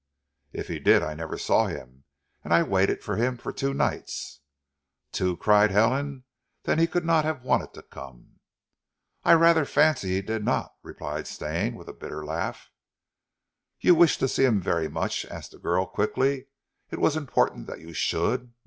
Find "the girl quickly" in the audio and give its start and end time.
15.51-16.47